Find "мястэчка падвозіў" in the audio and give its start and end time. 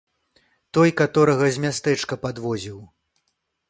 1.69-2.77